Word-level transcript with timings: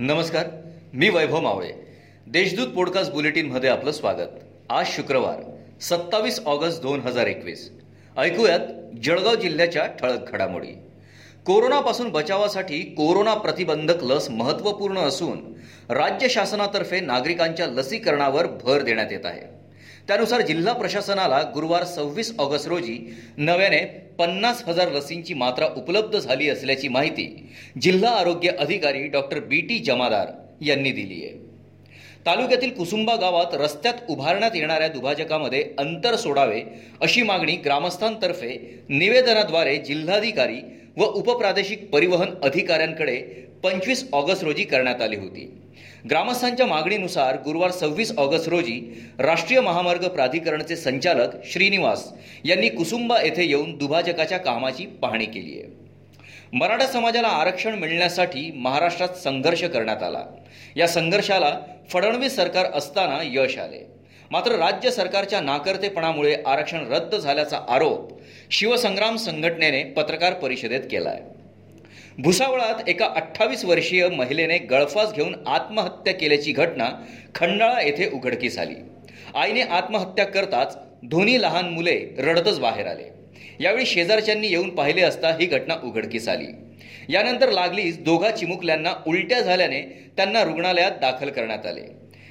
नमस्कार 0.00 0.46
मी 0.94 1.08
वैभव 1.08 1.40
मावळे. 1.40 1.72
देशदूत 2.26 2.66
पॉडकास्ट 2.68 3.12
बुलेटिनमध्ये 3.12 3.70
आपलं 3.70 3.92
स्वागत. 3.92 4.28
आज 4.70 4.86
शुक्रवार 4.86 5.56
सत्तावीस 5.80 6.40
ऑगस्ट 6.46 6.82
दोन 6.82 7.00
हजार 7.00 7.26
एकवीस. 7.26 7.72
ऐकूयात 8.18 8.60
जळगाव 9.04 9.34
जिल्ह्याच्या 9.34 9.86
ठळक 9.86 10.32
घडामोडी. 10.32 10.66
कोरोनापासून 11.46 12.08
बचावासाठी 12.08 12.82
कोरोना 12.82 13.34
प्रतिबंधक 13.34 14.04
लस 14.04 14.30
महत्त्वपूर्ण 14.30 14.98
असून 14.98 15.54
राज्य 15.88 16.28
शासनातर्फे 16.28 17.00
नागरिकांच्या 17.00 17.66
लसीकरणावर 17.66 18.46
भर 18.46 18.82
देण्यात 18.82 19.12
येत 19.12 19.26
आहे. 19.26 19.57
त्यानुसार 20.08 20.40
जिल्हा 20.40 20.72
प्रशासनाला 20.72 21.40
गुरुवार 21.54 21.84
सव्वीस 21.84 22.32
ऑगस्ट 22.38 22.68
रोजी 22.68 22.98
नव्याने 23.36 23.80
पन्नास 24.18 24.62
हजार 24.66 24.92
लसींची 24.92 25.34
मात्रा 25.34 25.66
उपलब्ध 25.76 26.18
झाली 26.18 26.48
असल्याची 26.48 26.88
माहिती 26.88 27.26
जिल्हा 27.82 28.10
आरोग्य 28.10 28.50
अधिकारी 28.50 29.06
डॉक्टर 29.06 29.40
बी 29.40 29.60
टी 29.60 29.78
जमादार 29.78 30.28
यांनी 30.60 30.90
दिली 30.90 31.24
आहे. 31.24 31.34
तालुक्यातील 32.26 32.70
कुसुंबा 32.70 33.16
गावात 33.16 33.54
रस्त्यात 33.54 33.94
उभारण्यात 34.08 34.50
येणाऱ्या 34.54 34.88
दुभाजकामध्ये 34.88 35.64
अंतर 35.78 36.16
सोडावे 36.16 36.62
अशी 37.00 37.22
मागणी 37.22 37.56
ग्रामस्थांतर्फे 37.56 38.82
निवेदनाद्वारे 38.88 39.76
जिल्हाधिकारी 39.76 40.60
व 40.98 41.04
उपप्रादेशिक 41.04 41.90
परिवहन 41.90 42.30
अधिकाऱ्यांकडे 42.42 43.16
पंचवीस 43.62 44.08
ऑगस्ट 44.12 44.44
रोजी 44.44 44.64
करण्यात 44.64 45.02
आली 45.02 45.16
होती. 45.16 45.60
ग्रामस्थांच्या 46.10 46.66
मागणीनुसार 46.66 47.36
गुरुवार 47.44 47.70
सव्वीस 47.70 48.12
ऑगस्ट 48.18 48.48
रोजी 48.48 49.04
राष्ट्रीय 49.18 49.60
महामार्ग 49.60 50.08
प्राधिकरणचे 50.08 50.76
संचालक 50.76 51.28
श्रीनिवास 51.44 52.12
यांनी 52.44 52.68
कुसुंबा 52.68 53.22
येथे 53.22 53.44
येऊन 53.44 53.76
दुभाजकाच्या 53.78 54.38
कामाची 54.38 54.86
पाहणी 54.86 55.24
केली 55.24 55.60
आहे. 55.60 55.72
मराठा 56.52 56.86
समाजाला 56.86 57.28
आरक्षण 57.28 57.78
मिळण्यासाठी 57.78 58.52
महाराष्ट्रात 58.54 59.08
संघर्ष 59.08 59.64
करण्यात 59.64 60.02
आला. 60.02 60.24
या 60.76 60.88
संघर्षाला 60.88 61.58
फडणवीस 61.90 62.36
सरकार 62.36 62.66
असताना 62.74 63.18
यश 63.24 63.58
आले. 63.58 63.97
मात्र 64.30 64.52
राज्य 64.52 64.90
सरकारच्या 64.90 65.40
नाकर्तेपणामुळे 65.40 66.34
आरक्षण 66.46 66.86
रद्द 66.90 67.14
झाल्याचा 67.14 67.58
आरोप 67.68 68.10
शिवसंग्राम 68.50 69.16
संघटनेने 69.16 69.82
पत्रकार 69.84 70.34
परिषदेत 70.34 70.80
केला 70.90 71.10
आहे 71.10 71.36
भुसावळात 72.18 72.88
एका 72.88 73.06
अठ्ठावीस 73.06 73.64
वर्षीय 73.64 74.08
महिलेने 74.08 74.58
गळफास 74.58 75.12
घेऊन 75.12 75.34
आत्महत्या 75.46 76.12
केल्याची 76.14 76.52
घटना 76.52 76.88
खंडाळा 77.34 77.80
येथे 77.80 78.08
उघडकीस 78.12 78.58
आली. 78.58 78.74
आईने 79.34 79.60
आत्महत्या 79.60 80.24
करताच 80.24 80.76
दोन्ही 81.02 81.42
लहान 81.42 81.68
मुले 81.68 81.98
रडतच 82.18 82.58
बाहेर 82.60 82.86
आले. 82.86 83.10
यावेळी 83.60 83.86
शेजारच्यांनी 83.86 84.48
येऊन 84.48 84.70
पाहिले 84.70 85.02
असता 85.02 85.28
ही 85.30 85.46
घटना 85.46 85.74
उघडकीस 85.84 86.28
आली. 86.28 86.46
यानंतर 87.08 87.50
लागलीच 87.50 88.02
दोघा 88.04 88.30
चिमुकल्यांना 88.30 88.92
उलट्या 89.06 89.40
झाल्याने 89.40 89.80
त्यांना 90.16 90.44
रुग्णालयात 90.44 90.92
दाखल 91.00 91.28
करण्यात 91.28 91.66
आले. 91.66 91.80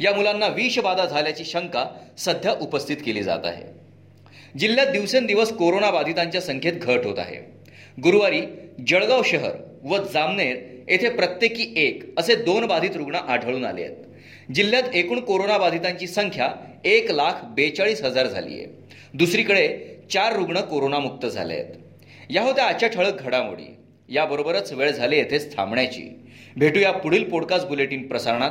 या 0.00 0.14
मुलांना 0.14 0.46
विषबाधा 0.46 1.04
झाल्याची 1.04 1.44
शंका 1.44 1.86
सध्या 2.18 2.52
उपस्थित 2.52 2.96
केली 3.04 3.22
जात 3.22 3.38
आहे. 3.44 3.78
जिल्ह्यात 4.58 4.86
दिवसेंदिवस 4.86 5.52
कोरोनाबाधितांच्या 5.52 6.40
संख्येत 6.40 6.72
घट 6.72 7.04
होत 7.04 7.18
आहे. 7.18 7.36
गुरुवारी 8.02 8.40
जळगाव 8.86 9.22
शहर 9.24 9.50
व 9.82 9.96
जामनेर 9.96 10.56
येथे 10.88 11.08
प्रत्येकी 11.08 11.72
एक 11.76 12.18
असे 12.18 12.34
दोन 12.34 12.66
बाधित 12.66 12.90
रुग्ण 12.94 13.14
आढळून 13.14 13.64
आले 13.64 13.82
आहेत. 13.82 13.96
जिल्ह्यात 14.54 14.82
एकूण 14.94 15.20
कोरोनाबाधितांची 15.20 16.06
संख्या 16.06 16.48
एक 16.84 17.10
लाख 17.10 17.32
बेचाळीस 17.44 18.04
हजार 18.04 18.26
झाली 18.26 18.54
आहे. 18.54 18.66
दुसरीकडे 19.14 19.78
चार 20.10 20.36
रुग्ण 20.36 20.60
कोरोनामुक्त 20.60 21.26
झाले 21.26 21.54
आहेत. 21.54 21.74
या 22.30 22.42
होत्या 22.42 22.64
आजच्या 22.64 22.88
ठळक 22.88 23.22
घडामोडी. 23.22 23.74
याबरोबरच 24.08 24.72
वेळ 24.72 24.90
झाली 24.90 25.16
येथेच 25.16 25.56
थांबण्याची. 25.56 26.18
भेटूया 26.56 26.92
पुढील 26.92 27.24
पॉडकास्ट 27.24 27.66
बुलेटिन 27.66 28.08
प्रसारणात. 28.08 28.50